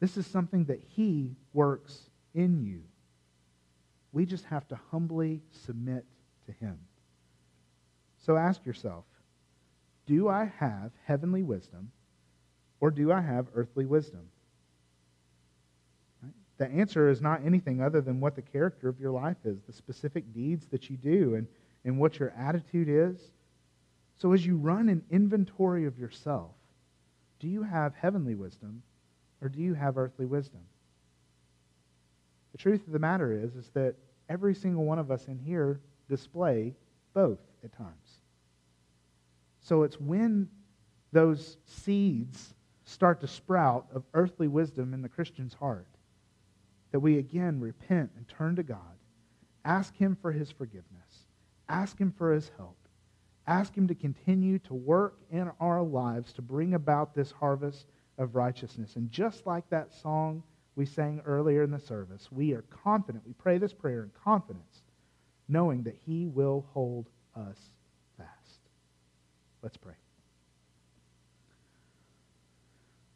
[0.00, 2.82] This is something that He works in you.
[4.12, 6.04] We just have to humbly submit
[6.46, 6.78] to Him.
[8.18, 9.04] So ask yourself
[10.10, 11.92] do I have heavenly wisdom
[12.80, 14.28] or do I have earthly wisdom?
[16.58, 19.72] The answer is not anything other than what the character of your life is, the
[19.72, 21.46] specific deeds that you do, and,
[21.84, 23.30] and what your attitude is
[24.20, 26.50] so as you run an inventory of yourself,
[27.38, 28.82] do you have heavenly wisdom
[29.40, 30.60] or do you have earthly wisdom?
[32.52, 33.94] The truth of the matter is, is that
[34.28, 35.80] every single one of us in here
[36.10, 36.74] display
[37.14, 38.09] both at times.
[39.60, 40.48] So it's when
[41.12, 42.54] those seeds
[42.84, 45.86] start to sprout of earthly wisdom in the Christian's heart
[46.92, 48.98] that we again repent and turn to God,
[49.64, 51.26] ask Him for His forgiveness,
[51.68, 52.76] ask Him for His help,
[53.50, 57.86] Ask Him to continue to work in our lives to bring about this harvest
[58.16, 58.94] of righteousness.
[58.94, 60.44] And just like that song
[60.76, 63.26] we sang earlier in the service, we are confident.
[63.26, 64.82] We pray this prayer in confidence,
[65.48, 67.58] knowing that He will hold us.
[69.62, 69.94] Let's pray.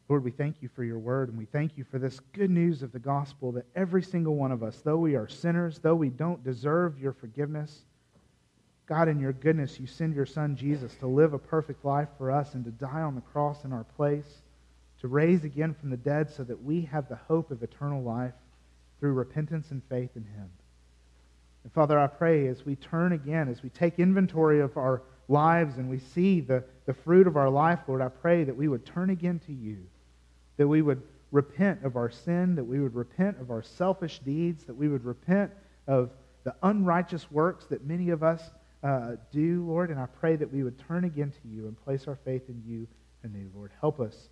[0.09, 2.82] Lord, we thank you for your word, and we thank you for this good news
[2.82, 6.11] of the gospel that every single one of us, though we are sinners, though we
[6.11, 7.84] don't deserve your forgiveness,
[8.86, 12.30] God, in your goodness, you send your son Jesus to live a perfect life for
[12.30, 14.42] us and to die on the cross in our place,
[15.01, 18.34] to raise again from the dead so that we have the hope of eternal life.
[19.01, 20.49] through repentance and faith in him.
[21.62, 25.79] And Father, I pray as we turn again, as we take inventory of our lives
[25.79, 28.85] and we see the, the fruit of our life, Lord, I pray that we would
[28.85, 29.79] turn again to you,
[30.57, 34.64] that we would repent of our sin, that we would repent of our selfish deeds,
[34.64, 35.51] that we would repent
[35.87, 36.11] of
[36.45, 38.51] the unrighteous works that many of us
[38.83, 39.91] uh, do, Lord.
[39.91, 42.62] And I pray that we would turn again to you and place our faith in
[42.66, 42.87] you
[43.22, 43.72] and you, Lord.
[43.81, 44.29] Help us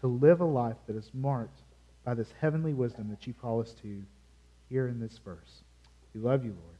[0.00, 1.60] to live a life that is marked
[2.04, 4.02] by this heavenly wisdom that you call us to
[4.68, 5.62] here in this verse.
[6.14, 6.76] We love you, Lord.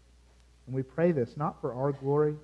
[0.67, 2.37] And we pray this not for our glory,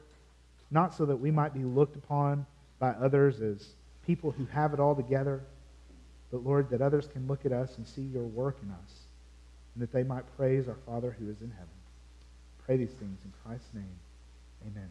[0.73, 2.47] not so that we might be looked upon
[2.79, 3.69] by others as
[4.07, 5.43] people who have it all together,
[6.31, 8.93] but Lord, that others can look at us and see your work in us,
[9.75, 11.69] and that they might praise our Father who is in heaven.
[12.65, 13.99] Pray these things in Christ's name.
[14.67, 14.89] Amen.